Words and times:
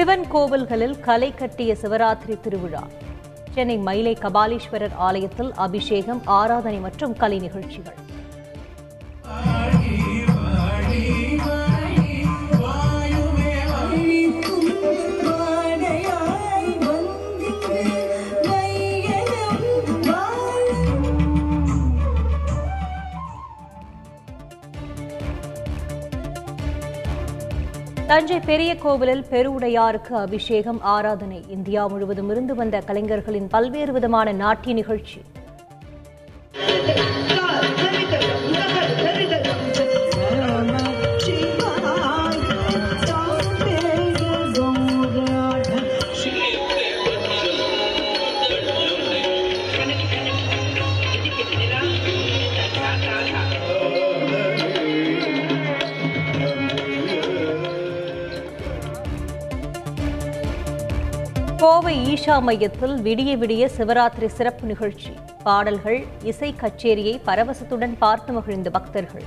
சிவன் 0.00 0.24
கோவில்களில் 0.32 1.00
கலை 1.00 1.34
கட்டிய 1.34 1.76
சிவராத்திரி 1.80 2.34
திருவிழா. 2.40 2.82
சென்னை 3.54 3.76
மயிலை 3.78 4.12
கபாலீஸ்வரர் 4.20 4.94
ஆலயத்தில் 5.06 5.50
அபிஷேகம் 5.54 6.22
ஆராதனை 6.24 6.78
மற்றும் 6.78 7.16
கலை 7.16 7.38
நிகழ்ச்சிகள். 7.38 7.98
தஞ்சை 28.10 28.40
பெரிய 28.40 28.76
கோவிலில் 28.76 29.24
பெருவுடையாருக்கு 29.30 30.12
அபிஷேகம் 30.12 30.80
ஆராதனை. 30.82 31.44
இந்தியா 31.48 31.86
முழுவதும் 31.86 32.30
இருந்து 32.30 32.54
வந்த 32.54 32.80
கலைஞர்களின் 32.80 33.46
பல்வேறு 33.48 33.92
விதமான 33.92 34.32
நாட்டிய 34.32 34.74
நிகழ்ச்சி. 34.74 35.20
கோவை 61.60 61.94
ஈஷா 62.12 62.34
மையத்தில் 62.46 62.94
விடிய 63.06 63.30
விடிய 63.40 63.64
சிவராத்திரி 63.76 64.28
சிறப்பு 64.36 64.64
நிகழ்ச்சி. 64.70 65.12
பாடல்கள் 65.46 66.00
இசை 66.30 66.50
கச்சேரியை 66.62 67.14
பரவசத்துடன் 67.28 67.98
பார்த்து 67.98 68.32
மகிழ்ந்த 68.32 68.70
பக்தர்கள். 68.70 69.26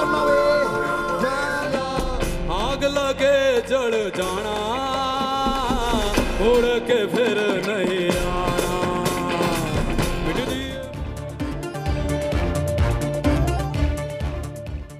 On 0.00 0.06
my 0.12 0.20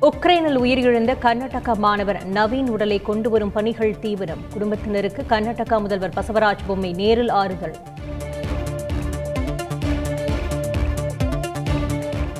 உக்ரைனில் 0.09 0.59
உயிரிழந்த 0.61 1.11
கர்நாடகா 1.17 1.73
மாணவர் 1.79 2.19
நவீன் 2.29 2.69
உடலை 2.69 2.97
கொண்டு 3.01 3.27
வரும் 3.29 3.51
பணிகள் 3.51 3.93
தீவிரம் 3.99 4.41
குடும்பத்தினருக்கு 4.53 5.21
கர்நாடகா 5.25 5.77
முதல்வர் 5.79 6.15
பசவராஜ் 6.17 6.65
பொம்மை 6.67 6.91
நேரில் 6.93 7.31
ஆறுதல் 7.33 7.75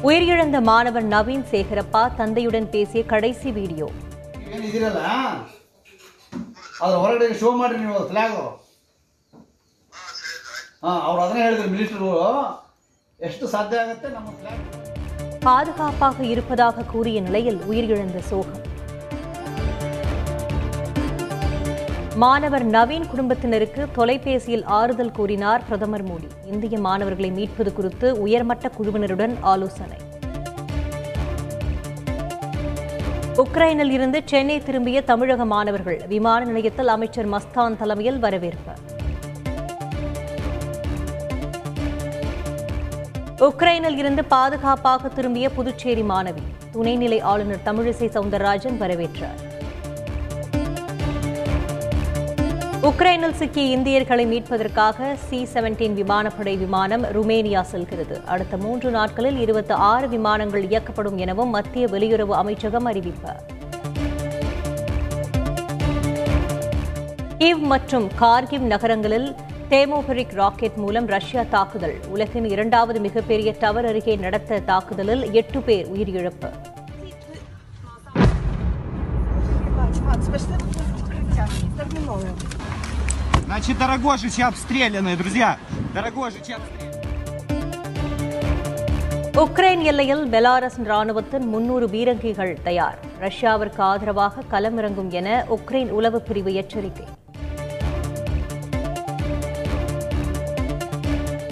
உயிரிழந்த 0.03 0.57
மாணவர் 0.61 1.07
நவீன் 1.07 1.45
சேகரப்பா 1.51 2.01
தந்தையுடன் 2.17 2.67
பேசிய 2.69 3.03
கடைசி 3.05 3.51
வீடியோ 3.51 3.87
ಏನಿದಿರಲ್ಲ 4.49 5.01
ಅದ್ರ 6.81 6.95
ಹೊರಗಡೆ 6.97 7.27
ಶೋ 7.39 7.51
ಮಾಡ್ರಿ 7.53 7.79
ನೀವು 7.79 8.01
ಫ್ಲ್ಯಾಗು 8.09 8.43
ಹಾಂ 10.83 10.99
ಅವ್ರು 11.07 11.19
ಅದನ್ನೇ 11.21 11.43
ಹೇಳಿದ್ರು 11.43 11.69
ಮಿನಿಸ್ಟ್ರು 11.69 12.09
ಎಷ್ಟು 13.19 13.45
ಸಾಧ್ಯ 13.53 13.83
ಆಗುತ್ತೆ 13.83 14.07
ನಮ್ಮ 14.09 14.29
ಫ್ಲ್ಯಾಗ್ 14.39 14.63
பாதுகாப்பாக 15.44 16.24
இருப்பதாக 16.24 16.82
கூறிய 16.82 17.20
நிலையில் 17.20 17.60
உயிரிழந்த 17.70 18.18
சோகம். 18.18 18.64
மாணவர் 22.16 22.66
நவீன் 22.66 23.08
குடும்பத்தினருக்கு 23.08 23.88
தொலைபேசியில் 23.92 24.64
ஆறுதல் 24.64 25.12
கூறினார் 25.12 25.64
பிரதமர் 25.64 26.04
மோடி. 26.04 26.28
இந்திய 26.52 26.78
மாணவர்களை 26.78 27.30
மீட்பது 27.30 27.72
குறித்து 27.72 28.20
உயர்மட்ட 28.20 28.70
குழுவினருடன் 28.78 29.34
ஆலோசனை. 29.40 29.98
உக்ரைனில் 33.36 33.90
இருந்து 33.90 34.22
சென்னை 34.24 34.62
திரும்பிய 34.62 35.02
தமிழக 35.02 35.44
மாணவர்கள் 35.44 36.00
விமான 36.08 36.44
நிலையத்தில் 36.44 36.88
அமைச்சர் 36.88 37.28
மஸ்தான் 37.28 37.76
தலைமையில் 37.76 38.18
வரவேற்பு. 38.18 38.74
உக்ரைனில் 43.40 43.96
இருந்து 43.96 44.24
பாதுகாப்பாக 44.24 45.08
திரும்பிய 45.08 45.50
புதுச்சேரி 45.50 46.02
மாணவி. 46.02 46.42
துணைநிலை 46.74 47.22
ஆளுநர் 47.22 47.60
தமிழிசை 47.64 48.06
சவுந்தரராஜன் 48.06 48.76
வரவேற்றார். 48.80 49.40
உக்ரைனில் 52.82 53.32
சிக்கிய 53.32 53.66
இந்தியர்களை 53.66 54.26
மீட்பதற்காக 54.26 55.14
சி 55.14 55.48
செவன்டீன் 55.52 55.92
விமானப்படை 55.92 56.56
விமானம் 56.56 57.04
ருமேனியா 57.04 57.60
செல்கிறது. 57.60 58.20
அடுத்த 58.26 58.56
மூன்று 58.56 58.90
நாட்களில் 58.90 59.40
இருபத்தி 59.40 59.74
ஆறு 59.74 60.08
விமானங்கள் 60.08 60.64
இயக்கப்படும் 60.64 61.16
எனவும் 61.16 61.48
மத்திய 61.48 61.86
வெளியுறவு 61.86 62.34
அமைச்சகம் 62.42 62.84
அறிவிப்பு. 62.84 63.32
கிவ் 67.38 67.58
மற்றும் 67.58 68.10
கார்கிவ் 68.20 68.66
நகரங்களில் 68.74 69.34
தேமோபரிக் 69.69 70.33
ராக்கெட் 70.33 70.77
மூலம் 70.77 71.07
ரஷ்யா 71.07 71.43
தாக்குதல் 71.49 71.97
உலகின் 72.09 72.47
இரண்டாவது 72.51 72.99
மிகப்பெரிய 72.99 73.51
டவர் 73.59 73.85
அருகே 73.85 74.15
நடத்த 74.17 74.61
தாக்குதலில் 74.65 75.23
எட்டு 75.33 75.61
பேர் 75.61 75.87
உயிரிழப்பு 75.93 76.49
Значит, 83.45 83.77
Дорогожичи 83.77 84.41
обстреляны, 84.41 85.15
друзья. 85.15 85.49
Дорогожичи 85.93 86.53
обстреляны. 86.53 86.93
உக்ரைன் 89.39 89.81
எல்லையில் 89.81 90.21
பெலாரஸ் 90.29 90.77
ராணுவத்தின் 90.83 91.45
முன்னூறு 91.45 91.85
பீரங்கிகள் 91.87 92.53
தயார் 92.63 92.99
ரஷ்யாவிற்கு 93.19 93.81
ஆதரவாக 93.83 94.43
களமிறங்கும் 94.51 95.09
என 95.11 95.27
உக்ரைன் 95.55 95.91
உளவு 95.91 96.19
பிரிவு 96.21 96.51
எச்சரிக்கை 96.53 97.05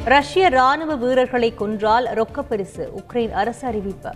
ரஷ்ய 0.08 0.48
ராணுவ 0.48 0.94
வீரர்களை 0.94 1.54
கொன்றால் 1.54 2.06
ரொக்கப்பரிசு 2.14 2.84
உக்ரைன் 3.00 3.30
அரசு 3.30 3.66
அறிவிப்பு. 3.66 4.10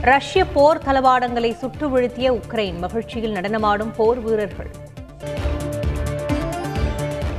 ரஷ்ய 0.00 0.46
போர் 0.46 0.82
தளவாடங்களை 0.86 1.56
சுட்டு 1.56 1.88
வீழ்த்திய 1.88 2.32
உக்ரைன் 2.32 2.78
மகிழ்ச்சியில் 2.78 3.32
நடனமாடும் 3.32 3.92
போர் 3.96 4.20
வீரர்கள். 4.20 4.70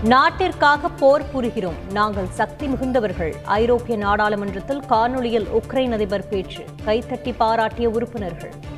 நாட்டிற்காக 0.04 0.90
போர் 0.90 1.24
புரிகிறோம் 1.34 1.80
நாங்கள் 1.92 2.28
சக்தி 2.30 2.68
மிகுந்தவர்கள். 2.68 3.34
ஐரோப்பிய 3.44 3.98
நாடாளுமன்றத்தில் 3.98 4.82
காணொலியில் 4.90 5.48
உக்ரைன் 5.62 5.92
அதிபர் 5.92 6.28
பேச்சு 6.28 6.64
கைத்தட்டி 6.86 7.34
பாராட்டிய 7.38 7.90
உறுப்பினர்கள். 7.90 8.69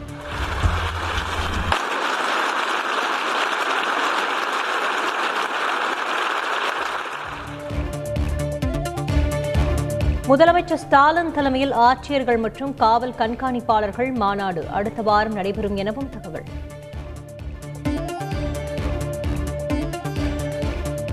முதலமைச்சர் 10.27 10.73
ஸ்டாலின் 10.73 11.31
தலைமையில் 11.31 11.71
ஆட்சியர்கள் 11.71 12.39
மற்றும் 12.39 12.75
காவல் 12.75 13.13
கண்காணிப்பாளர்கள் 13.17 14.13
மாநாடு 14.13 14.67
அடுத்த 14.67 15.01
வாரம் 15.01 15.33
நடைபெறும் 15.33 15.75
எனவும் 15.75 16.09
தகவல். 16.09 16.43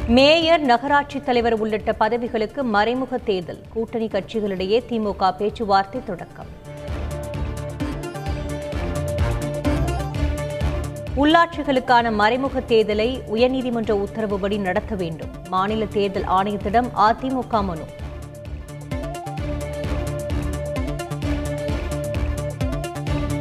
மேயர் 0.07 0.61
நகராட்சி 0.61 1.21
தலைவர் 1.21 1.53
உள்ளிட்ட 1.53 1.93
பதவிகளுக்கு 1.93 2.63
மறைமுக 2.63 3.19
தேர்தல். 3.19 3.61
கூட்டணி 3.73 4.07
கட்சிகளிடையே 4.07 4.81
திமுக 4.89 5.37
பேச்சுவார்த்தை 5.37 6.01
தொடக்கம். 6.05 6.47
உள்ளாட்சிகளுக்கான 11.17 12.13
மறைமுக 12.13 12.61
தேர்தலை 12.61 13.21
உயர்நீதிமன்ற 13.35 13.91
உத்தரவுப்படி 13.91 14.59
நடத்த 14.59 14.95
வேண்டும். 14.95 15.31
மாநில 15.49 15.85
தேர்தல் 15.85 16.25
ஆணையத்திடம் 16.25 16.91
அதிமுக 16.97 17.65
மனு. 17.65 17.98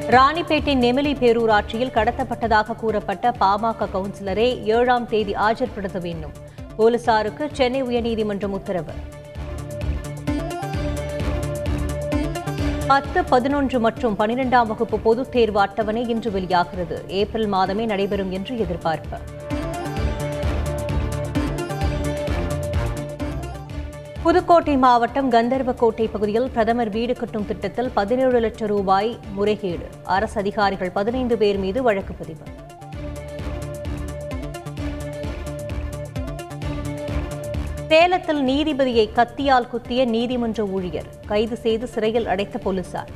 ராணிப்பேட்டை 0.08 0.74
நெமிலி 0.76 1.14
பேரூராட்சியில் 1.16 1.92
கடத்தப்பட்டதாக 1.92 2.76
கூறப்பட்ட 2.76 3.30
பாமக 3.40 3.88
கவுன்சிலரை 3.94 4.64
ஏழாம் 4.64 5.08
தேதி 5.08 5.34
ஆஜர்படுத்த 5.34 6.02
வேண்டும். 6.02 6.32
போலீசாருக்கு 6.76 7.50
சென்னை 7.52 7.84
உயர்நீதிமன்றம் 7.84 8.46
உத்தரவு. 8.46 8.92
பத்து 12.88 13.24
பதினொன்று 13.24 13.80
மற்றும் 13.80 14.20
பனிரெண்டாம் 14.20 14.68
வகுப்பு 14.68 15.00
பொதுத் 15.00 15.32
தேர்வு 15.32 15.60
அட்டவணை 15.60 16.08
இன்று 16.08 16.32
வெளியாகிறது. 16.32 17.04
ஏப்ரல் 17.08 17.50
மாதமே 17.50 17.86
நடைபெறும் 17.86 18.32
என்று 18.32 18.60
எதிர்பார்ப்பு. 18.60 19.18
புதுக்கோட்டை 24.28 24.78
மாவட்டம் 24.78 25.32
கந்தர்வக்கோட்டை 25.32 26.06
பகுதியில் 26.12 26.50
பிரதமர் 26.50 26.90
வீடு 26.90 27.14
கட்டும் 27.14 27.46
திட்டத்தில் 27.46 27.90
பதினேழு 27.94 28.40
லட்சம் 28.40 28.68
ரூபாய் 28.68 29.18
முறைகேடு. 29.36 29.86
அரசு 30.04 30.40
அதிகாரிகள் 30.40 30.92
பதினைந்து 30.92 31.38
பேர் 31.38 31.60
மீது 31.60 31.84
வழக்கு 31.84 32.14
பதிவு. 32.14 32.44
சேலத்தில் 37.88 38.42
நீதிபதியை 38.42 39.08
கத்தியால் 39.20 39.70
குத்திய 39.70 40.06
நீதிமன்ற 40.06 40.66
ஊழியர் 40.66 41.10
கைது 41.28 41.58
செய்து 41.58 41.88
சிறையில் 41.88 42.26
அடைத்த 42.26 42.58
போலீசார். 42.58 43.14